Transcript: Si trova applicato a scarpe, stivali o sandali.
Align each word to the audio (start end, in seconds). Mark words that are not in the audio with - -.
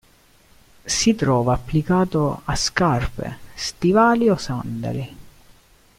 Si 0.83 1.13
trova 1.13 1.53
applicato 1.53 2.41
a 2.45 2.55
scarpe, 2.55 3.37
stivali 3.53 4.29
o 4.31 4.35
sandali. 4.35 5.17